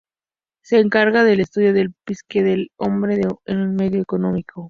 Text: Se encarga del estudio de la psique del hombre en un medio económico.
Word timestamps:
Se 0.63 0.79
encarga 0.79 1.23
del 1.23 1.41
estudio 1.41 1.73
de 1.73 1.83
la 1.85 1.91
psique 2.07 2.41
del 2.41 2.71
hombre 2.77 3.21
en 3.45 3.57
un 3.59 3.75
medio 3.75 4.01
económico. 4.01 4.59